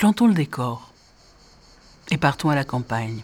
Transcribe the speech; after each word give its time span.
Plantons 0.00 0.28
le 0.28 0.32
décor 0.32 0.94
et 2.10 2.16
partons 2.16 2.48
à 2.48 2.54
la 2.54 2.64
campagne. 2.64 3.22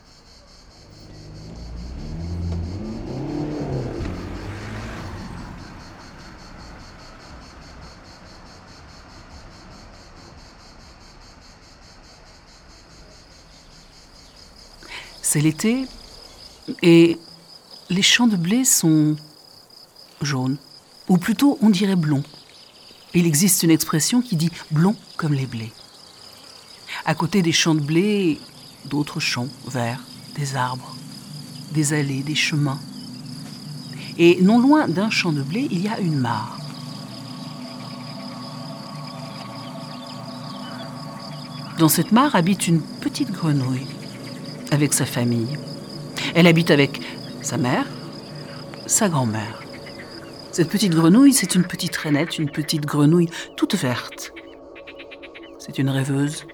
C'est 15.22 15.40
l'été 15.40 15.86
et 16.82 17.18
les 17.88 18.02
champs 18.02 18.26
de 18.26 18.36
blé 18.36 18.66
sont 18.66 19.16
jaunes, 20.20 20.58
ou 21.08 21.16
plutôt 21.16 21.56
on 21.62 21.70
dirait 21.70 21.96
blonds. 21.96 22.22
Il 23.14 23.24
existe 23.26 23.62
une 23.62 23.70
expression 23.70 24.20
qui 24.20 24.36
dit 24.36 24.50
blond 24.70 24.94
comme 25.16 25.32
les 25.32 25.46
blés. 25.46 25.72
À 27.08 27.14
côté 27.14 27.40
des 27.40 27.52
champs 27.52 27.76
de 27.76 27.80
blé, 27.80 28.40
d'autres 28.86 29.20
champs 29.20 29.46
verts, 29.68 30.02
des 30.34 30.56
arbres, 30.56 30.96
des 31.70 31.92
allées, 31.92 32.24
des 32.24 32.34
chemins. 32.34 32.80
Et 34.18 34.42
non 34.42 34.58
loin 34.58 34.88
d'un 34.88 35.08
champ 35.08 35.30
de 35.30 35.42
blé, 35.42 35.68
il 35.70 35.80
y 35.80 35.88
a 35.88 36.00
une 36.00 36.18
mare. 36.18 36.58
Dans 41.78 41.88
cette 41.88 42.10
mare 42.10 42.34
habite 42.34 42.66
une 42.66 42.80
petite 42.80 43.30
grenouille 43.30 43.86
avec 44.72 44.92
sa 44.92 45.06
famille. 45.06 45.56
Elle 46.34 46.48
habite 46.48 46.72
avec 46.72 47.00
sa 47.40 47.56
mère, 47.56 47.86
sa 48.86 49.08
grand-mère. 49.08 49.62
Cette 50.50 50.70
petite 50.70 50.92
grenouille, 50.92 51.32
c'est 51.32 51.54
une 51.54 51.64
petite 51.64 51.94
rainette, 51.94 52.40
une 52.40 52.50
petite 52.50 52.84
grenouille 52.84 53.30
toute 53.56 53.76
verte. 53.76 54.32
C'est 55.60 55.78
une 55.78 55.90
rêveuse. 55.90 56.44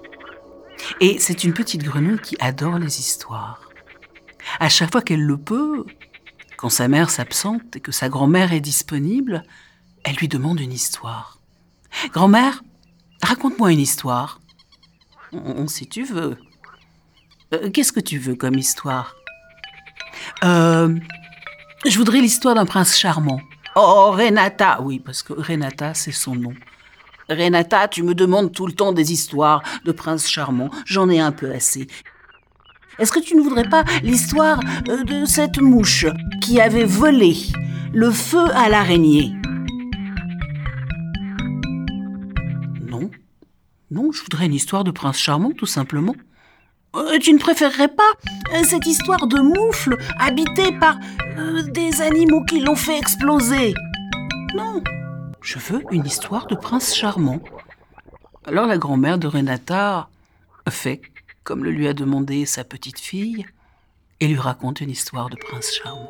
Et 0.99 1.19
c'est 1.19 1.43
une 1.43 1.53
petite 1.53 1.83
grenouille 1.83 2.19
qui 2.19 2.35
adore 2.39 2.79
les 2.79 2.99
histoires. 2.99 3.59
À 4.59 4.69
chaque 4.69 4.91
fois 4.91 5.01
qu'elle 5.01 5.23
le 5.23 5.37
peut, 5.37 5.85
quand 6.57 6.69
sa 6.69 6.87
mère 6.87 7.09
s'absente 7.09 7.75
et 7.75 7.79
que 7.79 7.91
sa 7.91 8.09
grand-mère 8.09 8.53
est 8.53 8.61
disponible, 8.61 9.43
elle 10.03 10.15
lui 10.15 10.27
demande 10.27 10.59
une 10.59 10.71
histoire. 10.73 11.39
Grand-mère, 12.11 12.63
raconte-moi 13.21 13.71
une 13.71 13.79
histoire. 13.79 14.39
Si 15.67 15.87
tu 15.87 16.03
veux, 16.03 16.37
euh, 17.53 17.69
qu'est-ce 17.71 17.91
que 17.91 17.99
tu 17.99 18.19
veux 18.19 18.35
comme 18.35 18.55
histoire? 18.55 19.15
Euh, 20.43 20.95
Je 21.85 21.97
voudrais 21.97 22.21
l'histoire 22.21 22.55
d'un 22.55 22.65
prince 22.65 22.97
charmant. 22.97 23.41
Oh, 23.75 24.11
Renata 24.11 24.81
Oui, 24.81 24.99
parce 24.99 25.23
que 25.23 25.33
Renata, 25.33 25.93
c'est 25.93 26.11
son 26.11 26.35
nom. 26.35 26.53
Renata, 27.33 27.87
tu 27.87 28.03
me 28.03 28.15
demandes 28.15 28.51
tout 28.51 28.67
le 28.67 28.73
temps 28.73 28.93
des 28.93 29.11
histoires 29.11 29.61
de 29.85 29.91
princes 29.91 30.29
charmants. 30.29 30.69
J'en 30.85 31.09
ai 31.09 31.19
un 31.19 31.31
peu 31.31 31.51
assez. 31.51 31.87
Est-ce 32.99 33.11
que 33.11 33.19
tu 33.19 33.35
ne 33.35 33.41
voudrais 33.41 33.67
pas 33.67 33.83
l'histoire 34.03 34.59
euh, 34.87 35.03
de 35.03 35.25
cette 35.25 35.59
mouche 35.59 36.05
qui 36.41 36.61
avait 36.61 36.85
volé 36.85 37.35
le 37.91 38.11
feu 38.11 38.45
à 38.53 38.69
l'araignée? 38.69 39.33
Non. 42.87 43.09
Non, 43.89 44.11
je 44.11 44.21
voudrais 44.21 44.45
une 44.45 44.53
histoire 44.53 44.83
de 44.83 44.91
prince 44.91 45.17
charmant, 45.17 45.51
tout 45.51 45.65
simplement. 45.65 46.15
Euh, 46.95 47.17
tu 47.19 47.33
ne 47.33 47.39
préférerais 47.39 47.87
pas 47.87 48.03
euh, 48.53 48.63
cette 48.63 48.85
histoire 48.85 49.25
de 49.25 49.39
moufle 49.39 49.97
habitée 50.19 50.71
par 50.79 50.99
des 51.73 52.01
animaux 52.01 52.43
qui 52.45 52.59
l'ont 52.59 52.75
fait 52.75 52.99
exploser? 52.99 53.73
Non, 54.55 54.83
je 55.43 55.59
veux 55.59 55.83
une 55.91 56.05
histoire 56.05 56.47
de 56.47 56.55
prince 56.55 56.95
charmant. 56.95 57.39
Alors 58.45 58.65
la 58.65 58.77
grand-mère 58.77 59.17
de 59.17 59.27
Renata 59.27 60.09
fait 60.69 61.01
comme 61.43 61.65
le 61.65 61.71
lui 61.71 61.87
a 61.87 61.93
demandé 61.93 62.45
sa 62.45 62.63
petite 62.63 62.99
fille 62.99 63.45
et 64.21 64.27
lui 64.27 64.39
raconte 64.39 64.79
une 64.79 64.89
histoire 64.89 65.29
de 65.29 65.35
prince 65.35 65.73
charmant. 65.73 66.09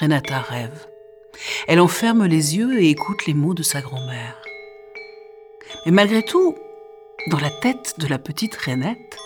Renata 0.00 0.40
rêve. 0.40 0.88
Elle 1.68 1.80
enferme 1.80 2.26
les 2.26 2.56
yeux 2.56 2.80
et 2.82 2.90
écoute 2.90 3.26
les 3.26 3.34
mots 3.34 3.54
de 3.54 3.62
sa 3.62 3.80
grand-mère. 3.80 4.42
Mais 5.84 5.92
malgré 5.92 6.22
tout, 6.22 6.56
dans 7.28 7.38
la 7.38 7.50
tête 7.50 7.94
de 7.98 8.06
la 8.06 8.18
petite 8.18 8.54
Renette, 8.54 9.18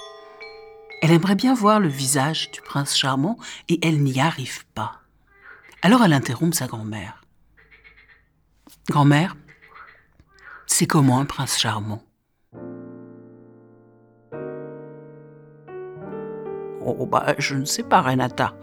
elle 1.03 1.11
aimerait 1.11 1.35
bien 1.35 1.55
voir 1.55 1.81
le 1.81 1.89
visage 1.89 2.51
du 2.51 2.61
prince 2.63 2.97
charmant 2.97 3.37
et 3.69 3.79
elle 3.87 4.03
n'y 4.03 4.21
arrive 4.21 4.65
pas. 4.75 5.01
Alors 5.83 6.03
elle 6.03 6.15
interrompt 6.15 6.55
sa 6.55 6.67
grand-mère. 6.67 7.23
Grand-mère, 8.89 9.37
c'est 10.67 10.87
comment 10.87 11.21
un 11.21 11.27
prince 11.27 11.59
charmant? 11.59 12.03
Oh, 16.83 17.07
bah, 17.07 17.35
je 17.39 17.55
ne 17.55 17.67
sais 17.67 17.83
pas, 17.83 18.01
Renata. 18.01 18.55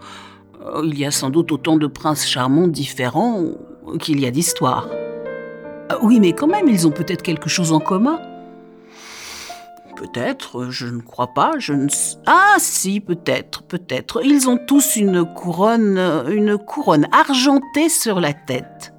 Euh, 0.60 0.82
il 0.84 0.98
y 0.98 1.06
a 1.06 1.12
sans 1.12 1.30
doute 1.30 1.52
autant 1.52 1.76
de 1.76 1.86
princes 1.86 2.26
charmants 2.26 2.66
différents 2.66 3.44
qu'il 4.00 4.18
y 4.20 4.26
a 4.26 4.30
d'histoires. 4.32 4.88
Euh, 4.90 5.96
oui, 6.02 6.18
mais 6.18 6.32
quand 6.32 6.48
même, 6.48 6.68
ils 6.68 6.86
ont 6.86 6.90
peut-être 6.90 7.22
quelque 7.22 7.48
chose 7.48 7.72
en 7.72 7.80
commun. 7.80 8.20
Peut-être, 9.98 10.70
je 10.70 10.86
ne 10.86 11.00
crois 11.00 11.34
pas, 11.34 11.54
je 11.58 11.72
ne... 11.72 11.88
Ah 12.24 12.54
si, 12.58 13.00
peut-être, 13.00 13.64
peut-être. 13.64 14.24
Ils 14.24 14.48
ont 14.48 14.56
tous 14.56 14.94
une 14.94 15.24
couronne, 15.24 15.98
une 16.30 16.56
couronne 16.56 17.08
argentée 17.10 17.88
sur 17.88 18.20
la 18.20 18.32
tête. 18.32 18.94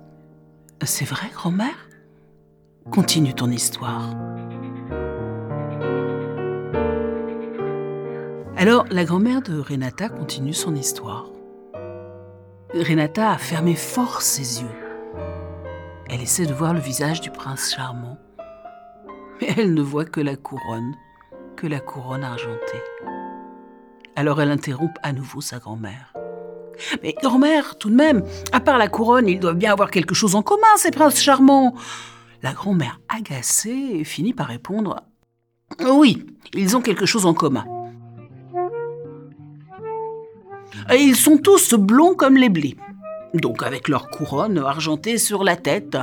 C'est 0.84 1.06
vrai, 1.06 1.28
grand-mère? 1.34 1.88
Continue 2.92 3.34
ton 3.34 3.50
histoire. 3.50 4.14
Alors, 8.58 8.84
la 8.92 9.06
grand-mère 9.06 9.42
de 9.42 9.58
Renata 9.58 10.10
continue 10.10 10.54
son 10.54 10.76
histoire. 10.76 11.28
Renata 12.74 13.32
a 13.32 13.38
fermé 13.38 13.76
fort 13.76 14.22
ses 14.22 14.64
yeux. 14.64 14.76
Elle 16.10 16.20
essaie 16.22 16.46
de 16.46 16.54
voir 16.54 16.74
le 16.74 16.82
visage 16.82 17.22
du 17.22 17.32
prince 17.32 17.74
charmant, 17.74 18.18
elle 19.42 19.74
ne 19.74 19.82
voit 19.82 20.06
que 20.06 20.22
la 20.22 20.36
couronne, 20.36 20.96
que 21.56 21.68
la 21.68 21.80
couronne 21.80 22.24
argentée. 22.24 22.84
Alors 24.16 24.42
elle 24.42 24.52
interrompt 24.52 24.96
à 25.04 25.14
nouveau 25.14 25.42
sa 25.42 25.60
grand-mère. 25.60 26.14
Mais 27.04 27.14
grand-mère, 27.22 27.78
tout 27.78 27.90
de 27.90 27.96
même, 27.96 28.24
à 28.52 28.60
part 28.60 28.78
la 28.78 28.88
couronne, 28.88 29.28
ils 29.28 29.40
doivent 29.40 29.58
bien 29.58 29.72
avoir 29.72 29.92
quelque 29.92 30.16
chose 30.16 30.36
en 30.36 30.42
commun, 30.42 30.68
ces 30.78 30.92
princes 30.92 31.22
charmants. 31.22 31.76
La 32.42 32.54
grand-mère, 32.54 33.00
agacée, 33.10 34.04
finit 34.04 34.34
par 34.34 34.48
répondre 34.48 35.04
Oui, 35.82 36.26
ils 36.54 36.78
ont 36.78 36.82
quelque 36.82 37.06
chose 37.06 37.26
en 37.26 37.34
commun. 37.34 37.66
Et 40.92 40.98
ils 40.98 41.16
sont 41.16 41.38
tous 41.38 41.74
blonds 41.74 42.16
comme 42.16 42.38
les 42.38 42.50
blés, 42.50 42.78
donc 43.34 43.64
avec 43.64 43.88
leur 43.90 44.10
couronne 44.10 44.58
argentée 44.58 45.18
sur 45.18 45.44
la 45.44 45.56
tête. 45.56 45.98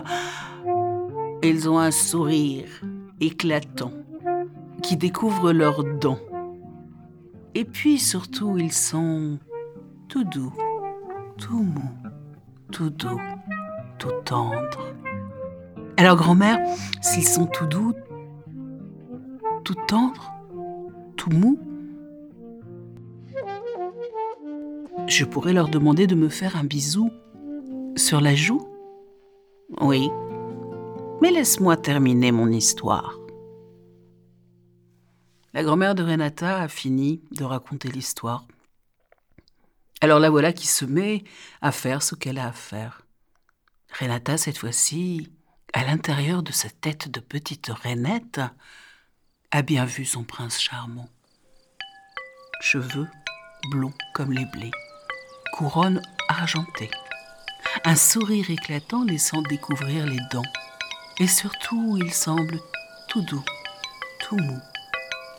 Ils 1.43 1.69
ont 1.69 1.79
un 1.79 1.91
sourire 1.91 2.69
éclatant 3.21 3.93
qui 4.83 4.97
découvre 4.97 5.53
leurs 5.53 5.85
dents. 5.85 6.19
Et 7.55 7.65
puis 7.65 7.99
surtout, 7.99 8.59
ils 8.59 8.73
sont 8.73 9.39
tout 10.09 10.25
doux, 10.25 10.53
tout 11.39 11.63
mou, 11.63 11.91
tout 12.71 12.91
doux, 12.91 13.21
tout 13.99 14.13
tendre. 14.25 14.93
Alors 15.97 16.17
grand-mère, 16.17 16.59
s'ils 17.01 17.27
sont 17.27 17.47
tout 17.47 17.67
doux, 17.67 17.95
tout 19.65 19.77
tendres, 19.89 20.33
tout 21.17 21.31
mou, 21.31 21.59
je 25.07 25.25
pourrais 25.25 25.53
leur 25.53 25.69
demander 25.69 26.07
de 26.07 26.15
me 26.15 26.29
faire 26.29 26.57
un 26.57 26.65
bisou 26.65 27.11
sur 27.97 28.21
la 28.21 28.35
joue 28.35 28.67
Oui. 29.81 30.11
Mais 31.23 31.31
laisse-moi 31.31 31.77
terminer 31.77 32.33
mon 32.33 32.51
histoire. 32.51 33.15
La 35.55 35.63
grand-mère 35.63 35.95
de 35.95 36.03
Renata 36.03 36.61
a 36.61 36.69
fini 36.69 37.23
de 37.31 37.45
raconter 37.45 37.89
l'histoire. 37.89 38.47
Alors 40.01 40.19
la 40.19 40.29
voilà 40.29 40.53
qui 40.53 40.67
se 40.67 40.85
met 40.85 41.25
à 41.63 41.73
faire 41.73 42.03
ce 42.03 42.15
qu'elle 42.15 42.39
a 42.39 42.49
à 42.49 42.53
faire. 42.53 43.03
Renata, 43.99 44.37
cette 44.37 44.59
fois-ci, 44.59 45.33
à 45.73 45.85
l'intérieur 45.85 46.43
de 46.43 46.53
sa 46.53 46.69
tête 46.69 47.09
de 47.09 47.21
petite 47.21 47.69
rainette, 47.69 48.41
a 49.51 49.63
bien 49.63 49.87
vu 49.87 50.05
son 50.05 50.25
prince 50.25 50.61
charmant. 50.61 51.09
Cheveux 52.61 53.09
blonds 53.71 53.95
comme 54.15 54.33
les 54.33 54.47
blés 54.47 54.73
couronne 55.57 56.03
argentée, 56.29 56.91
un 57.85 57.97
sourire 57.97 58.51
éclatant 58.51 59.05
laissant 59.05 59.41
découvrir 59.49 60.05
les 60.07 60.21
dents, 60.31 60.43
et 61.19 61.27
surtout 61.27 61.99
il 62.01 62.13
semble 62.13 62.61
tout 63.09 63.23
doux, 63.23 63.45
tout 64.21 64.37
mou, 64.37 64.59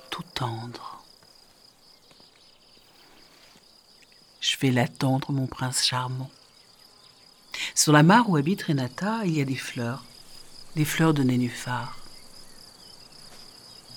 tout 0.10 0.24
tendre. 0.34 1.04
Je 4.40 4.58
vais 4.58 4.72
l'attendre, 4.72 5.32
mon 5.32 5.46
prince 5.46 5.86
charmant. 5.86 6.30
Sur 7.76 7.92
la 7.92 8.04
mare 8.04 8.30
où 8.30 8.38
habite 8.38 8.64
Renata, 8.64 9.26
il 9.26 9.38
y 9.38 9.42
a 9.42 9.46
des 9.46 9.56
fleurs, 9.56 10.04
des 10.76 10.86
fleurs 10.86 11.14
de 11.14 11.24
nénuphar. 11.24 11.98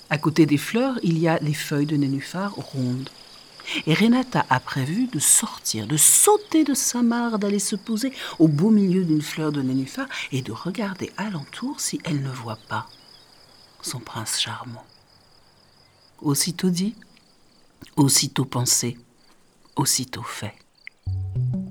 À 0.09 0.17
côté 0.17 0.45
des 0.45 0.57
fleurs, 0.57 0.99
il 1.03 1.17
y 1.17 1.27
a 1.27 1.37
les 1.39 1.53
feuilles 1.53 1.85
de 1.85 1.95
nénuphar 1.95 2.53
rondes. 2.53 3.09
Et 3.85 3.93
Renata 3.93 4.45
a 4.49 4.59
prévu 4.59 5.07
de 5.07 5.19
sortir, 5.19 5.87
de 5.87 5.97
sauter 5.97 6.63
de 6.63 6.73
sa 6.73 7.01
mare, 7.01 7.39
d'aller 7.39 7.59
se 7.59 7.75
poser 7.75 8.11
au 8.39 8.47
beau 8.47 8.69
milieu 8.69 9.03
d'une 9.03 9.21
fleur 9.21 9.51
de 9.51 9.61
nénuphar 9.61 10.07
et 10.31 10.41
de 10.41 10.51
regarder 10.51 11.11
alentour 11.17 11.79
si 11.79 11.99
elle 12.03 12.21
ne 12.21 12.29
voit 12.29 12.59
pas 12.69 12.87
son 13.81 13.99
prince 13.99 14.39
charmant. 14.39 14.85
Aussitôt 16.21 16.69
dit, 16.69 16.95
aussitôt 17.95 18.45
pensé, 18.45 18.97
aussitôt 19.75 20.23
fait. 20.23 20.53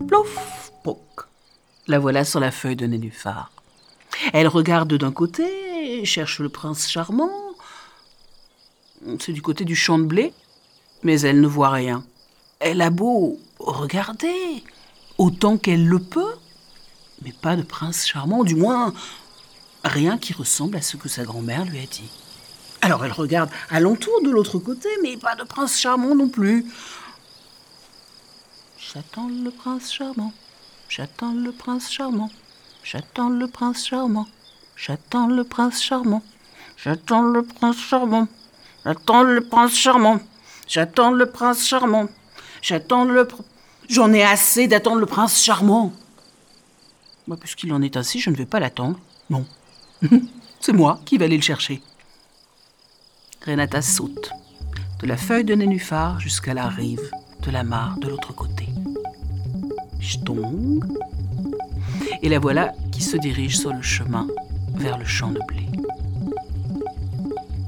Plouf, 0.08 0.72
poc. 0.82 0.98
La 1.86 1.98
voilà 1.98 2.24
sur 2.24 2.40
la 2.40 2.50
feuille 2.50 2.76
de 2.76 2.86
nénuphar. 2.86 3.52
Elle 4.32 4.48
regarde 4.48 4.92
d'un 4.94 5.12
côté, 5.12 6.04
cherche 6.04 6.40
le 6.40 6.48
prince 6.48 6.88
charmant. 6.88 7.30
C'est 9.18 9.32
du 9.32 9.40
côté 9.40 9.64
du 9.64 9.76
champ 9.76 9.98
de 9.98 10.04
blé 10.04 10.34
mais 11.02 11.20
elle 11.20 11.40
ne 11.40 11.46
voit 11.46 11.70
rien. 11.70 12.04
Elle 12.58 12.82
a 12.82 12.90
beau 12.90 13.38
regarder 13.58 14.64
autant 15.18 15.56
qu'elle 15.56 15.86
le 15.86 15.98
peut, 15.98 16.34
mais 17.22 17.32
pas 17.32 17.56
de 17.56 17.62
prince 17.62 18.06
charmant, 18.06 18.44
du 18.44 18.54
moins 18.54 18.92
rien 19.84 20.18
qui 20.18 20.32
ressemble 20.32 20.76
à 20.76 20.82
ce 20.82 20.96
que 20.96 21.08
sa 21.08 21.24
grand-mère 21.24 21.64
lui 21.64 21.78
a 21.78 21.86
dit. 21.86 22.10
Alors 22.82 23.04
elle 23.04 23.12
regarde 23.12 23.50
alentour 23.68 24.22
de 24.22 24.30
l'autre 24.30 24.58
côté, 24.58 24.88
mais 25.02 25.16
pas 25.16 25.36
de 25.36 25.44
prince 25.44 25.78
charmant 25.78 26.14
non 26.14 26.28
plus. 26.28 26.66
J'attends 28.78 29.28
le 29.28 29.50
prince 29.50 29.92
charmant, 29.92 30.32
j'attends 30.88 31.32
le 31.32 31.52
prince 31.52 31.90
charmant, 31.90 32.30
j'attends 32.82 33.28
le 33.28 33.46
prince 33.46 33.86
charmant, 33.86 34.26
j'attends 34.74 35.28
le 35.28 35.44
prince 35.44 35.82
charmant, 35.82 36.22
j'attends 36.76 37.22
le 37.22 37.42
prince 37.42 37.78
charmant, 37.78 38.26
j'attends 38.84 39.22
le 39.22 39.42
prince 39.42 39.74
charmant. 39.74 40.18
J'attends 40.70 41.10
le 41.10 41.26
prince 41.26 41.66
charmant. 41.66 42.06
J'attends 42.62 43.04
le. 43.04 43.26
J'en 43.88 44.12
ai 44.12 44.22
assez 44.22 44.68
d'attendre 44.68 45.00
le 45.00 45.06
prince 45.06 45.42
charmant. 45.42 45.92
Moi, 47.26 47.36
puisqu'il 47.36 47.72
en 47.72 47.82
est 47.82 47.96
ainsi, 47.96 48.20
je 48.20 48.30
ne 48.30 48.36
vais 48.36 48.46
pas 48.46 48.60
l'attendre. 48.60 48.96
Non. 49.30 49.44
C'est 50.60 50.72
moi 50.72 51.00
qui 51.04 51.18
vais 51.18 51.24
aller 51.24 51.36
le 51.36 51.42
chercher. 51.42 51.82
Renata 53.44 53.82
saute, 53.82 54.30
de 55.00 55.08
la 55.08 55.16
feuille 55.16 55.42
de 55.42 55.56
nénuphar 55.56 56.20
jusqu'à 56.20 56.54
la 56.54 56.68
rive 56.68 57.10
de 57.42 57.50
la 57.50 57.64
mare 57.64 57.98
de 57.98 58.08
l'autre 58.08 58.32
côté. 58.32 58.68
J'tong. 59.98 60.84
Et 62.22 62.28
la 62.28 62.38
voilà 62.38 62.74
qui 62.92 63.02
se 63.02 63.16
dirige 63.16 63.58
sur 63.58 63.72
le 63.72 63.82
chemin 63.82 64.28
vers 64.76 64.98
le 64.98 65.04
champ 65.04 65.32
de 65.32 65.40
blé. 65.48 65.59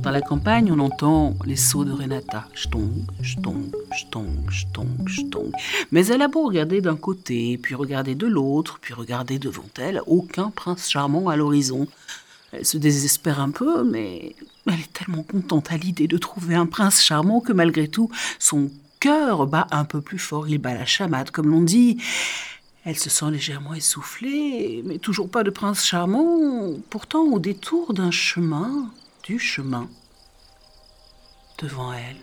Dans 0.02 0.10
la 0.10 0.20
campagne, 0.20 0.72
on 0.72 0.81
entend 0.81 1.37
les 1.46 1.54
sauts 1.54 1.84
de 1.84 1.93
Renata. 1.93 2.49
J'tong, 2.54 2.90
j'tong, 3.20 3.72
j'tong, 3.96 4.50
j'tong, 4.50 4.88
j'tong. 5.06 5.52
Mais 5.93 6.04
elle 6.06 6.22
a 6.22 6.28
beau 6.28 6.49
regarder 6.49 6.81
d'un 6.81 6.96
côté, 6.96 7.56
puis 7.56 7.76
regarder 7.76 8.16
de 8.16 8.26
l'autre, 8.26 8.81
puis 8.81 8.94
regarder 8.94 9.38
devant 9.38 9.69
elle, 9.78 10.02
aucun 10.08 10.50
prince 10.50 10.90
charmant 10.90 11.28
à 11.28 11.37
l'horizon. 11.37 11.87
Elle 12.50 12.66
se 12.66 12.78
désespère 12.78 13.38
un 13.38 13.50
peu, 13.50 13.84
mais 13.84 14.34
elle 14.66 14.81
est 14.81 14.93
tellement 14.93 15.22
contente 15.22 15.70
à 15.70 15.76
l'idée 15.76 16.08
de 16.08 16.19
trouver 16.19 16.56
un 16.56 16.66
prince 16.66 17.00
charmant 17.00 17.40
que 17.40 17.52
malgré 17.52 17.87
tout, 17.87 18.10
son 18.40 18.72
cœur 18.98 19.46
bat 19.46 19.69
un 19.70 19.84
peu 19.84 20.00
plus 20.00 20.19
fort. 20.19 20.48
Il 20.48 20.58
bat 20.58 20.75
la 20.75 20.84
chamade, 20.84 21.31
comme 21.31 21.48
l'on 21.48 21.62
dit. 21.62 21.98
Elle 22.84 22.98
se 22.98 23.08
sent 23.08 23.31
légèrement 23.31 23.75
essoufflée, 23.75 24.82
mais 24.84 24.98
toujours 24.98 25.31
pas 25.31 25.44
de 25.44 25.50
prince 25.50 25.84
charmant. 25.84 26.72
Pourtant, 26.90 27.22
au 27.22 27.38
détour 27.38 27.94
d'un 27.94 28.10
chemin, 28.10 28.90
du 29.22 29.38
chemin 29.38 29.88
devant 31.58 31.92
elle. 31.92 32.16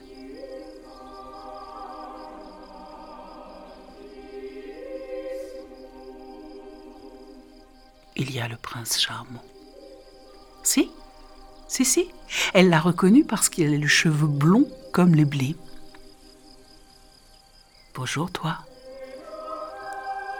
Il 8.15 8.31
y 8.31 8.39
a 8.41 8.49
le 8.49 8.57
prince 8.57 8.99
charmant. 8.99 9.43
Si, 10.63 10.91
si, 11.69 11.85
si, 11.85 12.11
elle 12.53 12.69
l'a 12.69 12.81
reconnu 12.81 13.23
parce 13.23 13.47
qu'il 13.47 13.73
a 13.73 13.77
le 13.77 13.87
cheveu 13.87 14.27
blond 14.27 14.67
comme 14.91 15.15
les 15.15 15.23
blés. 15.23 15.55
Bonjour 17.95 18.29
toi. 18.29 18.57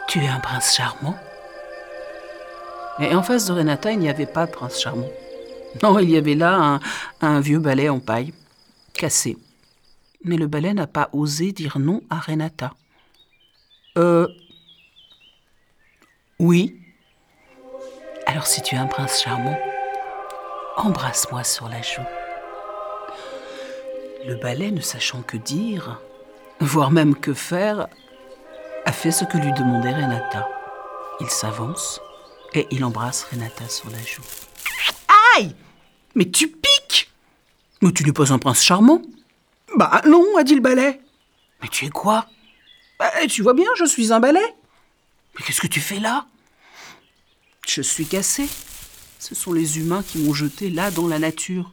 Tu 0.08 0.22
es 0.22 0.28
un 0.28 0.40
prince 0.40 0.74
charmant 0.74 1.16
Et 2.98 3.14
en 3.14 3.22
face 3.22 3.46
de 3.46 3.52
Renata, 3.52 3.92
il 3.92 4.00
n'y 4.00 4.10
avait 4.10 4.26
pas 4.26 4.44
de 4.46 4.50
prince 4.50 4.78
charmant. 4.78 5.08
Non, 5.82 5.98
il 5.98 6.10
y 6.10 6.16
avait 6.16 6.34
là 6.34 6.80
un, 7.20 7.40
vieux 7.40 7.58
balai 7.58 7.88
en 7.88 8.00
paille, 8.00 8.32
cassé. 8.92 9.36
Mais 10.24 10.36
le 10.36 10.46
balai 10.46 10.74
n'a 10.74 10.86
pas 10.86 11.08
osé 11.12 11.52
dire 11.52 11.78
non 11.78 12.02
à 12.10 12.18
Renata. 12.18 12.72
Euh. 13.96 14.28
Oui. 16.38 16.76
Alors 18.26 18.46
si 18.46 18.62
tu 18.62 18.74
es 18.74 18.78
un 18.78 18.86
prince 18.86 19.22
charmant, 19.22 19.58
embrasse-moi 20.76 21.44
sur 21.44 21.68
la 21.68 21.82
joue. 21.82 22.02
Le 24.26 24.34
balai, 24.36 24.70
ne 24.70 24.80
sachant 24.80 25.22
que 25.22 25.36
dire, 25.38 26.00
voire 26.60 26.90
même 26.90 27.14
que 27.14 27.32
faire, 27.32 27.88
a 28.84 28.92
fait 28.92 29.10
ce 29.10 29.24
que 29.24 29.38
lui 29.38 29.52
demandait 29.52 29.94
Renata. 29.94 30.46
Il 31.20 31.28
s'avance 31.28 32.00
et 32.52 32.66
il 32.70 32.84
embrasse 32.84 33.24
Renata 33.24 33.68
sur 33.68 33.90
la 33.90 34.02
joue. 34.02 34.22
Mais 36.14 36.30
tu 36.30 36.48
piques 36.48 37.10
Mais 37.82 37.92
tu 37.92 38.04
n'es 38.04 38.12
pas 38.12 38.32
un 38.32 38.38
prince 38.38 38.62
charmant 38.62 39.02
Bah 39.76 40.02
non, 40.06 40.24
a 40.36 40.42
dit 40.44 40.54
le 40.54 40.60
balai. 40.60 41.00
Mais 41.62 41.68
tu 41.68 41.86
es 41.86 41.90
quoi? 41.90 42.26
Bah, 42.98 43.10
Tu 43.28 43.42
vois 43.42 43.54
bien, 43.54 43.68
je 43.76 43.84
suis 43.84 44.12
un 44.12 44.20
balai. 44.20 44.40
Mais 45.38 45.44
qu'est-ce 45.44 45.60
que 45.60 45.66
tu 45.66 45.80
fais 45.80 46.00
là? 46.00 46.26
Je 47.66 47.82
suis 47.82 48.06
cassé. 48.06 48.48
Ce 49.18 49.34
sont 49.34 49.52
les 49.52 49.78
humains 49.78 50.02
qui 50.02 50.18
m'ont 50.18 50.34
jeté 50.34 50.70
là 50.70 50.90
dans 50.90 51.06
la 51.06 51.18
nature. 51.18 51.72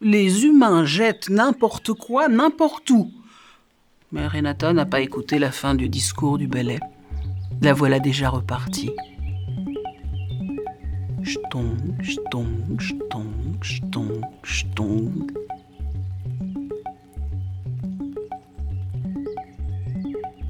Les 0.00 0.44
humains 0.44 0.84
jettent 0.84 1.28
n'importe 1.28 1.92
quoi, 1.92 2.28
n'importe 2.28 2.88
où. 2.90 3.12
Mais 4.12 4.26
Renata 4.26 4.72
n'a 4.72 4.86
pas 4.86 5.00
écouté 5.00 5.38
la 5.38 5.50
fin 5.52 5.74
du 5.74 5.88
discours 5.88 6.38
du 6.38 6.46
balai. 6.46 6.78
La 7.60 7.74
voilà 7.74 7.98
déjà 7.98 8.30
repartie. 8.30 8.92
J'tong, 11.22 11.76
j'tong, 12.00 12.78
j'tong, 13.60 14.20
j'tong. 14.42 15.32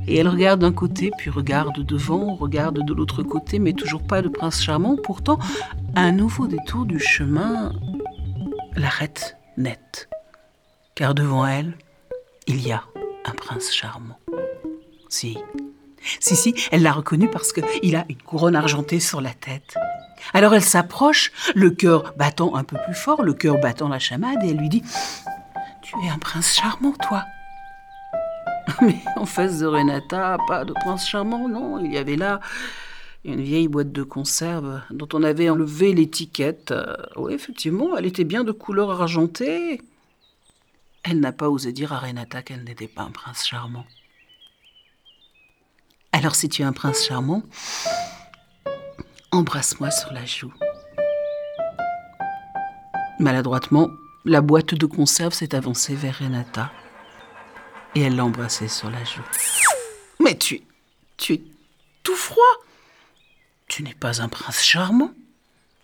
Et 0.06 0.16
elle 0.16 0.28
regarde 0.28 0.60
d'un 0.60 0.72
côté, 0.72 1.10
puis 1.18 1.30
regarde 1.30 1.84
devant, 1.84 2.34
regarde 2.34 2.84
de 2.84 2.94
l'autre 2.94 3.22
côté, 3.22 3.58
mais 3.58 3.72
toujours 3.72 4.02
pas 4.02 4.22
de 4.22 4.28
prince 4.28 4.62
charmant. 4.62 4.96
Pourtant, 4.96 5.38
un 5.94 6.12
nouveau 6.12 6.46
détour 6.46 6.86
du 6.86 6.98
chemin 6.98 7.72
l'arrête 8.76 9.36
net. 9.56 10.08
Car 10.94 11.14
devant 11.14 11.46
elle, 11.46 11.76
il 12.46 12.66
y 12.66 12.72
a 12.72 12.84
un 13.26 13.32
prince 13.32 13.72
charmant. 13.72 14.18
Si, 15.08 15.38
si, 16.20 16.36
si, 16.36 16.54
elle 16.70 16.82
l'a 16.82 16.92
reconnu 16.92 17.28
parce 17.28 17.52
qu'il 17.52 17.96
a 17.96 18.04
une 18.08 18.22
couronne 18.22 18.56
argentée 18.56 19.00
sur 19.00 19.20
la 19.20 19.34
tête. 19.34 19.76
Alors 20.34 20.54
elle 20.54 20.64
s'approche, 20.64 21.32
le 21.54 21.70
cœur 21.70 22.14
battant 22.16 22.54
un 22.54 22.64
peu 22.64 22.76
plus 22.84 22.94
fort, 22.94 23.22
le 23.22 23.34
cœur 23.34 23.58
battant 23.58 23.88
la 23.88 23.98
chamade, 23.98 24.42
et 24.44 24.50
elle 24.50 24.56
lui 24.56 24.68
dit 24.68 24.82
Tu 25.82 25.94
es 26.04 26.08
un 26.08 26.18
prince 26.18 26.54
charmant, 26.54 26.94
toi. 27.08 27.24
Mais 28.82 29.00
en 29.16 29.26
face 29.26 29.58
de 29.58 29.66
Renata, 29.66 30.38
pas 30.46 30.64
de 30.64 30.72
prince 30.72 31.08
charmant, 31.08 31.48
non. 31.48 31.78
Il 31.78 31.92
y 31.92 31.98
avait 31.98 32.16
là 32.16 32.40
une 33.24 33.40
vieille 33.40 33.68
boîte 33.68 33.92
de 33.92 34.02
conserve 34.02 34.82
dont 34.90 35.08
on 35.12 35.22
avait 35.22 35.50
enlevé 35.50 35.92
l'étiquette. 35.92 36.70
Euh, 36.70 36.94
oui, 37.16 37.32
effectivement, 37.32 37.96
elle 37.96 38.06
était 38.06 38.24
bien 38.24 38.44
de 38.44 38.52
couleur 38.52 38.90
argentée. 38.90 39.80
Elle 41.02 41.20
n'a 41.20 41.32
pas 41.32 41.48
osé 41.48 41.72
dire 41.72 41.92
à 41.92 41.98
Renata 41.98 42.42
qu'elle 42.42 42.64
n'était 42.64 42.88
pas 42.88 43.02
un 43.02 43.10
prince 43.10 43.46
charmant. 43.46 43.86
Alors 46.12 46.34
si 46.34 46.48
tu 46.48 46.62
es 46.62 46.64
un 46.64 46.72
prince 46.72 47.04
charmant, 47.04 47.42
embrasse-moi 49.38 49.90
sur 49.92 50.12
la 50.12 50.24
joue. 50.24 50.52
Maladroitement, 53.20 53.88
la 54.24 54.40
boîte 54.40 54.74
de 54.74 54.86
conserve 54.86 55.32
s'est 55.32 55.54
avancée 55.54 55.94
vers 55.94 56.18
Renata 56.18 56.72
et 57.94 58.02
elle 58.02 58.16
l'a 58.16 58.24
embrassée 58.24 58.66
sur 58.66 58.90
la 58.90 59.02
joue. 59.04 59.22
Mais 60.18 60.36
tu, 60.36 60.62
tu 61.16 61.34
es 61.34 61.42
tout 62.02 62.16
froid. 62.16 62.44
Tu 63.68 63.84
n'es 63.84 63.94
pas 63.94 64.20
un 64.20 64.28
prince 64.28 64.62
charmant. 64.62 65.12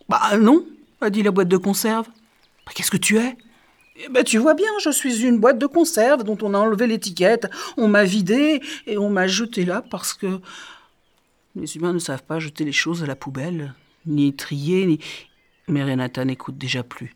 Bah 0.09 0.37
non, 0.37 0.67
a 1.01 1.11
dit 1.11 1.23
la 1.23 1.31
boîte 1.31 1.49
de 1.49 1.57
conserve. 1.57 2.09
Qu'est-ce 2.75 2.91
que 2.91 2.97
tu 2.97 3.19
es? 3.19 3.37
Eh 3.97 4.09
ben, 4.09 4.25
tu 4.25 4.39
vois 4.39 4.55
bien, 4.55 4.71
je 4.83 4.91
suis 4.91 5.23
une 5.23 5.39
boîte 5.39 5.59
de 5.59 5.67
conserve 5.67 6.25
dont 6.25 6.39
on 6.43 6.55
a 6.55 6.59
enlevé 6.59 6.89
l'étiquette, 6.89 7.49
on 7.77 7.87
m'a 7.87 8.03
vidé 8.03 8.61
et 8.89 8.99
on 8.99 9.11
m'a 9.11 9.29
jeté 9.29 9.65
là 9.65 9.85
parce 9.89 10.13
que 10.13 10.41
les 11.55 11.77
humains 11.77 11.93
ne 11.93 11.99
savent 11.99 12.25
pas 12.25 12.41
jeter 12.41 12.65
les 12.65 12.73
choses 12.73 13.03
à 13.03 13.07
la 13.07 13.17
poubelle, 13.17 13.75
ni 14.07 14.35
trier, 14.35 14.87
ni... 14.87 14.99
Mais 15.69 15.83
Renata 15.83 16.25
n'écoute 16.25 16.59
déjà 16.59 16.83
plus. 16.83 17.15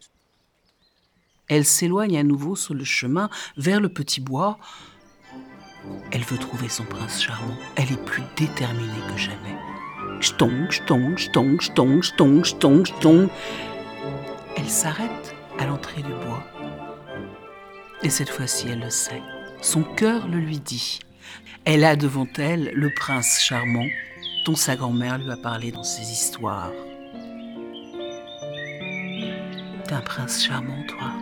Elle 1.49 1.65
s'éloigne 1.65 2.17
à 2.19 2.23
nouveau 2.23 2.57
sur 2.57 2.75
le 2.75 2.85
chemin 2.85 3.31
vers 3.57 3.81
le 3.81 3.89
petit 3.89 4.21
bois. 4.21 4.59
Elle 6.13 6.25
veut 6.25 6.39
trouver 6.39 6.69
son 6.69 6.85
prince 6.85 7.23
charmant. 7.23 7.57
Elle 7.77 7.93
est 7.93 8.05
plus 8.05 8.23
déterminée 8.37 9.07
que 9.11 9.17
jamais. 9.17 9.57
J'tong, 10.21 10.71
j'tong, 10.71 11.17
j'tong, 11.17 11.61
j'tong, 11.61 12.03
j'tong, 12.03 12.45
j'tong, 12.45 12.87
j'tong. 12.87 13.29
Elle 14.57 14.69
s'arrête 14.69 15.35
à 15.59 15.67
l'entrée 15.67 16.03
du 16.03 16.13
bois. 16.13 16.45
Et 18.03 18.11
cette 18.11 18.31
fois-ci, 18.31 18.69
elle 18.69 18.81
le 18.81 18.91
sait. 18.91 19.23
Son 19.61 19.83
cœur 19.83 20.29
le 20.29 20.39
lui 20.39 20.61
dit. 20.61 21.01
Elle 21.65 21.85
a 21.85 21.97
devant 21.97 22.29
elle 22.39 22.71
le 22.75 22.91
prince 22.95 23.41
charmant 23.41 23.87
dont 24.45 24.57
sa 24.57 24.77
grand-mère 24.77 25.19
lui 25.19 25.31
a 25.31 25.37
parlé 25.37 25.71
dans 25.73 25.85
ses 25.85 26.03
histoires. 26.03 26.73
T'es 29.87 29.95
un 29.95 30.01
prince 30.01 30.43
charmant, 30.43 30.85
toi. 30.87 31.13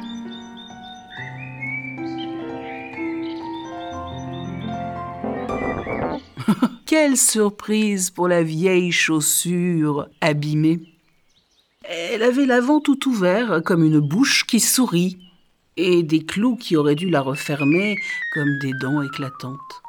Quelle 6.87 7.17
surprise 7.17 8.11
pour 8.11 8.29
la 8.29 8.43
vieille 8.43 8.93
chaussure 8.93 10.09
abîmée. 10.21 10.81
Elle 11.89 12.23
avait 12.23 12.47
l'avant 12.47 12.81
tout 12.81 13.09
ouvert 13.09 13.61
comme 13.65 13.85
une 13.85 14.01
bouche 14.01 14.47
qui 14.47 14.61
sourit 14.61 15.19
et 15.77 16.03
des 16.03 16.25
clous 16.25 16.57
qui 16.57 16.77
auraient 16.77 16.95
dû 16.95 17.11
la 17.11 17.21
refermer 17.21 17.95
comme 18.33 18.59
des 18.61 18.73
dents 18.81 19.03
éclatantes. 19.03 19.83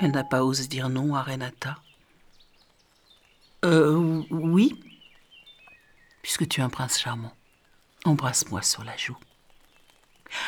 Elle 0.00 0.12
n'a 0.12 0.24
pas 0.24 0.44
osé 0.44 0.66
dire 0.66 0.88
non 0.88 1.14
à 1.14 1.22
Renata. 1.22 1.78
Euh, 3.64 4.22
oui. 4.30 4.78
Puisque 6.22 6.48
tu 6.48 6.60
es 6.60 6.62
un 6.62 6.68
prince 6.68 6.98
charmant, 6.98 7.32
embrasse-moi 8.04 8.62
sur 8.62 8.84
la 8.84 8.96
joue. 8.96 9.16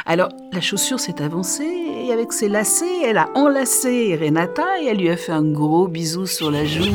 Alors, 0.07 0.29
la 0.53 0.61
chaussure 0.61 1.01
s'est 1.01 1.21
avancée 1.21 1.65
et 1.65 2.13
avec 2.13 2.33
ses 2.33 2.49
lacets, 2.49 3.03
elle 3.03 3.19
a 3.19 3.31
enlacé 3.35 4.17
Renata 4.17 4.81
et 4.81 4.87
elle 4.87 4.99
lui 4.99 5.11
a 5.11 5.17
fait 5.17 5.33
un 5.33 5.51
gros 5.51 5.89
bisou 5.89 6.27
sur 6.27 6.51
la 6.51 6.65
joue. 6.65 6.95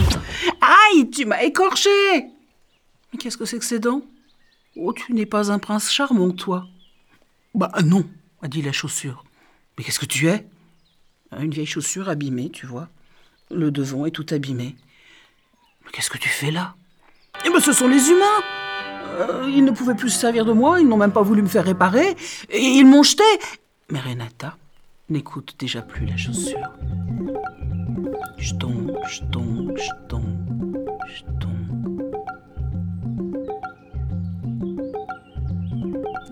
Aïe, 0.62 1.09
tu 1.09 1.25
m'as 1.25 1.41
écorché 1.41 1.89
Mais 3.12 3.19
qu'est-ce 3.19 3.38
que 3.38 3.45
c'est 3.45 3.59
que 3.59 3.65
ces 3.65 3.79
dents? 3.79 4.01
Oh, 4.77 4.93
tu 4.93 5.13
n'es 5.13 5.25
pas 5.25 5.51
un 5.51 5.59
prince 5.59 5.91
charmant, 5.91 6.31
toi. 6.31 6.65
Bah 7.53 7.71
non, 7.83 8.05
a 8.41 8.47
dit 8.47 8.62
la 8.62 8.71
chaussure. 8.71 9.24
Mais 9.77 9.83
qu'est-ce 9.83 10.00
que 10.00 10.05
tu 10.05 10.27
es? 10.29 10.45
Une 11.38 11.51
vieille 11.51 11.65
chaussure 11.65 12.09
abîmée, 12.09 12.50
tu 12.50 12.65
vois. 12.67 12.88
Le 13.51 13.71
devant 13.71 14.05
est 14.05 14.12
tout 14.12 14.25
abîmé. 14.31 14.75
Qu'est-ce 15.91 16.10
que 16.10 16.17
tu 16.17 16.29
fais 16.29 16.51
là? 16.51 16.75
Eh 17.46 17.50
ben, 17.50 17.60
ce 17.60 17.74
sont 17.74 17.88
les 17.88 18.10
humains 18.10 18.41
euh, 19.20 19.50
Ils 19.50 19.63
ne 19.63 19.72
pouvaient 19.72 19.96
plus 19.96 20.10
se 20.10 20.20
servir 20.20 20.46
de 20.46 20.53
moi, 20.53 20.79
ils 20.79 20.88
n'ont 20.88 20.98
même 20.98 21.12
pas 21.12 21.22
voulu 21.22 21.41
me 21.41 21.48
faire 21.48 21.65
réparer, 21.65 22.15
et 22.50 22.62
ils 22.62 22.86
m'ont 22.86 23.03
jeté 23.03 23.24
Mais 23.89 24.00
Renata 24.00 24.56
n'écoute 25.10 25.56
déjà 25.58 25.82
plus 25.82 26.06
la 26.06 26.17
chaussure. 26.17 26.72
Je 28.38 28.53
tombe, 28.56 28.98
je 29.10 29.22
tombe, 29.32 29.74
je 29.77 29.89
tombe, 30.08 30.86
je 31.08 31.24
tombe. 31.39 31.58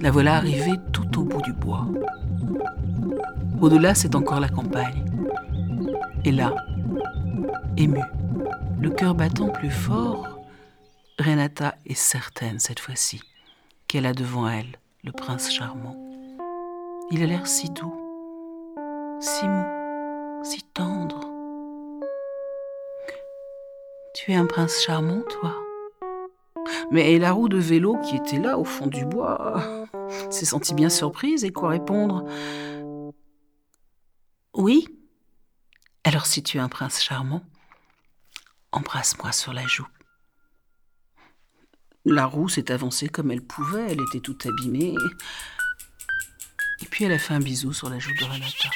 La 0.02 0.12
voilà 0.12 0.36
arrivée 0.36 0.76
tout 0.92 1.20
au 1.20 1.24
bout 1.24 1.42
du 1.42 1.54
bois. 1.54 1.88
Au-delà, 3.62 3.96
c'est 3.96 4.16
encore 4.16 4.40
la 4.40 4.50
campagne. 4.50 5.04
Et 6.26 6.32
là, 6.32 6.54
émue, 7.78 8.02
le 8.80 8.90
cœur 8.90 9.16
battant 9.16 9.50
plus 9.50 9.72
fort, 9.72 10.40
Renata 11.20 11.76
est 11.86 11.96
certaine 11.96 12.60
cette 12.60 12.80
fois-ci 12.80 13.22
qu'elle 13.88 14.06
a 14.06 14.14
devant 14.14 14.50
elle 14.50 14.80
le 15.04 15.12
prince 15.12 15.52
charmant. 15.52 15.96
Il 17.12 17.24
a 17.24 17.26
l'air 17.26 17.48
si 17.48 17.70
doux, 17.70 17.96
si 19.20 19.48
mou, 19.48 19.64
si 20.44 20.64
tendre. 20.74 21.22
Tu 24.16 24.32
es 24.32 24.36
un 24.36 24.46
prince 24.46 24.82
charmant, 24.82 25.22
toi 25.30 25.56
Mais 26.92 27.18
la 27.20 27.32
roue 27.32 27.50
de 27.50 27.58
vélo 27.58 27.98
qui 28.00 28.16
était 28.16 28.40
là 28.40 28.58
au 28.58 28.64
fond 28.64 28.88
du 28.88 29.06
bois 29.06 29.88
s'est 30.30 30.46
sentie 30.46 30.74
bien 30.74 30.90
surprise 30.90 31.46
et 31.46 31.52
quoi 31.52 31.70
répondre? 31.70 32.26
Oui 34.54 34.88
Alors 36.04 36.26
si 36.26 36.42
tu 36.44 36.58
es 36.58 36.62
un 36.62 36.70
prince 36.70 37.02
charmant, 37.02 37.42
Embrasse-moi 38.76 39.32
sur 39.32 39.54
la 39.54 39.66
joue. 39.66 39.88
La 42.04 42.26
roue 42.26 42.50
s'est 42.50 42.72
avancée 42.72 43.08
comme 43.08 43.32
elle 43.32 43.42
pouvait, 43.42 43.88
elle 43.90 44.02
était 44.02 44.20
toute 44.20 44.46
abîmée. 44.46 44.94
Et 46.82 46.86
puis 46.86 47.06
elle 47.06 47.14
a 47.14 47.18
fait 47.18 47.34
un 47.34 47.40
bisou 47.40 47.72
sur 47.72 47.90
la 47.90 48.00
joue 48.00 48.14
de 48.20 48.26
Renata. 48.26 48.70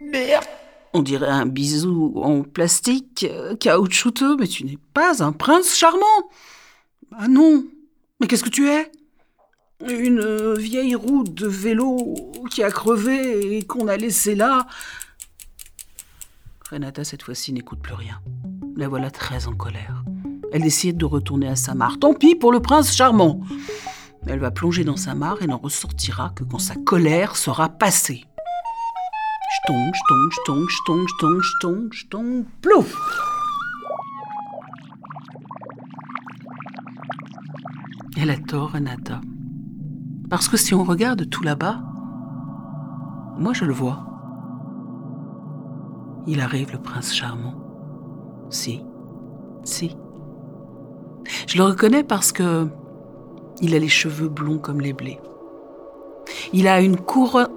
Merde 0.00 0.44
On 0.92 1.02
dirait 1.02 1.28
un 1.28 1.46
bisou 1.46 2.20
en 2.22 2.42
plastique, 2.42 3.24
euh, 3.30 3.54
caoutchouteux, 3.54 4.36
mais 4.36 4.48
tu 4.48 4.64
n'es 4.64 4.78
pas 4.94 5.22
un 5.22 5.30
prince 5.30 5.76
charmant 5.76 6.30
Ah 7.12 7.28
non 7.28 7.64
Mais 8.18 8.26
qu'est-ce 8.26 8.44
que 8.44 8.50
tu 8.50 8.68
es? 8.68 8.90
Une 9.88 10.20
euh, 10.20 10.54
vieille 10.54 10.96
roue 10.96 11.22
de 11.22 11.46
vélo 11.46 12.14
qui 12.50 12.64
a 12.64 12.70
crevé 12.70 13.56
et 13.56 13.62
qu'on 13.64 13.86
a 13.86 13.96
laissée 13.96 14.34
là. 14.34 14.66
Renata, 16.70 17.02
cette 17.02 17.22
fois-ci, 17.22 17.52
n'écoute 17.52 17.80
plus 17.80 17.94
rien. 17.94 18.20
La 18.80 18.88
voilà 18.88 19.10
très 19.10 19.46
en 19.46 19.52
colère. 19.52 20.02
Elle 20.54 20.62
décide 20.62 20.96
de 20.96 21.04
retourner 21.04 21.48
à 21.48 21.54
sa 21.54 21.74
mare. 21.74 21.98
Tant 21.98 22.14
pis 22.14 22.34
pour 22.34 22.50
le 22.50 22.60
prince 22.60 22.96
charmant. 22.96 23.42
Elle 24.26 24.38
va 24.38 24.50
plonger 24.50 24.84
dans 24.84 24.96
sa 24.96 25.14
mare 25.14 25.42
et 25.42 25.46
n'en 25.46 25.58
ressortira 25.58 26.30
que 26.30 26.44
quand 26.44 26.58
sa 26.58 26.76
colère 26.76 27.36
sera 27.36 27.68
passée. 27.68 28.24
J'tombe, 29.52 29.92
j'tombe, 29.92 30.30
j'tombe, 30.30 30.66
j'tombe, 30.70 31.06
j'tombe, 31.06 31.42
j'tombe, 31.42 31.92
j'tombe, 31.92 32.44
plouf 32.62 32.96
Elle 38.16 38.30
a 38.30 38.38
tort, 38.38 38.70
Renata. 38.70 39.20
Parce 40.30 40.48
que 40.48 40.56
si 40.56 40.72
on 40.72 40.84
regarde 40.84 41.28
tout 41.28 41.42
là-bas, 41.42 41.82
moi 43.36 43.52
je 43.52 43.66
le 43.66 43.74
vois. 43.74 44.06
Il 46.26 46.40
arrive 46.40 46.72
le 46.72 46.80
prince 46.80 47.14
charmant. 47.14 47.69
Si, 48.50 48.82
si. 49.64 49.96
Je 51.46 51.56
le 51.56 51.64
reconnais 51.64 52.04
parce 52.04 52.32
que 52.32 52.66
il 53.60 53.74
a 53.74 53.78
les 53.78 53.88
cheveux 53.88 54.28
blonds 54.28 54.58
comme 54.58 54.80
les 54.80 54.92
blés. 54.92 55.20
Il 56.52 56.66
a 56.66 56.80
une 56.80 56.96
couronne. 56.96 57.50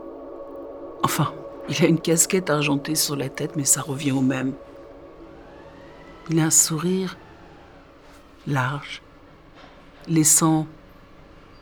Enfin, 1.03 1.33
il 1.69 1.83
a 1.83 1.87
une 1.87 1.99
casquette 1.99 2.49
argentée 2.49 2.95
sur 2.95 3.15
la 3.15 3.29
tête, 3.29 3.55
mais 3.55 3.65
ça 3.65 3.81
revient 3.81 4.11
au 4.11 4.21
même. 4.21 4.53
Il 6.29 6.39
a 6.39 6.45
un 6.45 6.49
sourire 6.49 7.17
large, 8.47 9.01
laissant 10.07 10.67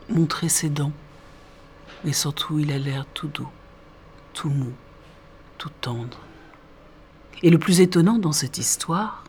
montrer 0.08 0.48
ses 0.48 0.68
dents. 0.68 0.92
Et 2.04 2.12
surtout, 2.12 2.58
il 2.58 2.72
a 2.72 2.78
l'air 2.78 3.06
tout 3.14 3.28
doux, 3.28 3.48
tout 4.34 4.50
mou, 4.50 4.72
tout 5.58 5.70
tendre. 5.80 6.18
Et 7.42 7.50
le 7.50 7.58
plus 7.58 7.80
étonnant 7.80 8.18
dans 8.18 8.32
cette 8.32 8.58
histoire, 8.58 9.21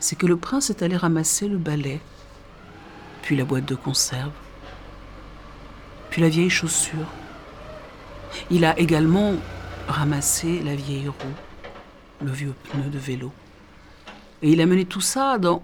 c'est 0.00 0.16
que 0.16 0.26
le 0.26 0.36
prince 0.36 0.70
est 0.70 0.82
allé 0.82 0.96
ramasser 0.96 1.48
le 1.48 1.58
balai, 1.58 2.00
puis 3.22 3.36
la 3.36 3.44
boîte 3.44 3.64
de 3.64 3.74
conserve, 3.74 4.32
puis 6.10 6.22
la 6.22 6.28
vieille 6.28 6.50
chaussure. 6.50 7.08
Il 8.50 8.64
a 8.64 8.78
également 8.78 9.34
ramassé 9.88 10.60
la 10.62 10.74
vieille 10.74 11.08
roue, 11.08 12.24
le 12.24 12.30
vieux 12.30 12.54
pneu 12.70 12.88
de 12.90 12.98
vélo. 12.98 13.32
Et 14.42 14.50
il 14.52 14.60
a 14.60 14.66
mené 14.66 14.84
tout 14.84 15.00
ça 15.00 15.38
dans... 15.38 15.62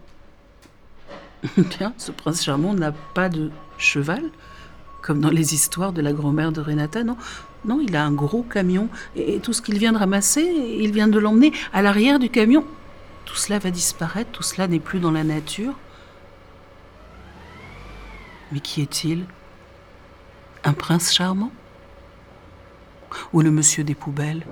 Bien, 1.56 1.94
ce 1.96 2.12
prince 2.12 2.42
charmant 2.42 2.74
n'a 2.74 2.92
pas 2.92 3.28
de 3.28 3.50
cheval, 3.78 4.22
comme 5.02 5.20
dans 5.20 5.30
les 5.30 5.54
histoires 5.54 5.92
de 5.92 6.02
la 6.02 6.12
grand-mère 6.12 6.52
de 6.52 6.60
Renata, 6.60 7.02
non 7.02 7.16
Non, 7.64 7.80
il 7.80 7.96
a 7.96 8.04
un 8.04 8.12
gros 8.12 8.42
camion, 8.42 8.88
et 9.16 9.40
tout 9.40 9.52
ce 9.52 9.62
qu'il 9.62 9.78
vient 9.78 9.92
de 9.92 9.98
ramasser, 9.98 10.42
il 10.78 10.92
vient 10.92 11.08
de 11.08 11.18
l'emmener 11.18 11.52
à 11.72 11.82
l'arrière 11.82 12.18
du 12.18 12.28
camion. 12.28 12.64
Tout 13.30 13.36
cela 13.36 13.60
va 13.60 13.70
disparaître, 13.70 14.32
tout 14.32 14.42
cela 14.42 14.66
n'est 14.66 14.80
plus 14.80 14.98
dans 14.98 15.12
la 15.12 15.22
nature. 15.22 15.74
Mais 18.50 18.58
qui 18.58 18.82
est-il? 18.82 19.24
Un 20.64 20.72
prince 20.72 21.14
charmant? 21.14 21.52
Ou 23.32 23.40
le 23.40 23.52
monsieur 23.52 23.84
des 23.84 23.94
poubelles? 23.94 24.44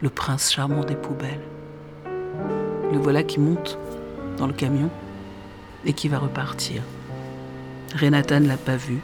Le 0.00 0.08
prince 0.08 0.50
charmant 0.50 0.84
des 0.84 0.94
poubelles? 0.94 1.44
Le 2.92 2.96
voilà 2.96 3.22
qui 3.22 3.38
monte 3.38 3.78
dans 4.38 4.46
le 4.46 4.54
camion 4.54 4.88
et 5.84 5.92
qui 5.92 6.08
va 6.08 6.18
repartir. 6.18 6.82
Renata 7.94 8.40
ne 8.40 8.48
l'a 8.48 8.56
pas 8.56 8.76
vue. 8.76 9.02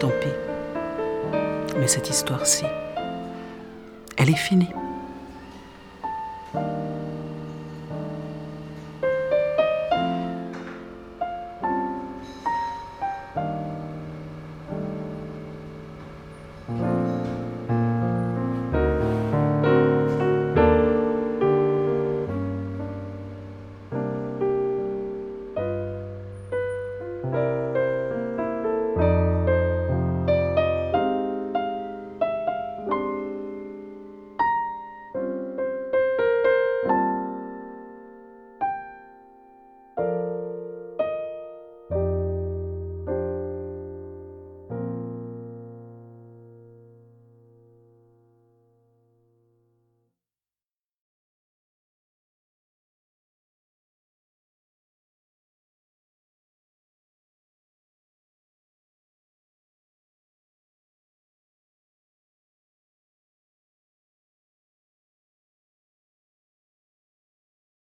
Tant 0.00 0.12
pis. 0.22 1.76
Mais 1.78 1.88
cette 1.88 2.08
histoire-ci, 2.08 2.64
elle 4.16 4.30
est 4.30 4.34
finie. 4.34 4.70